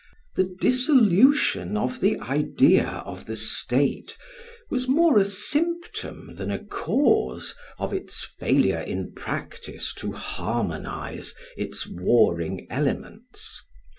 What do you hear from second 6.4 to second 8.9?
a cause of its failure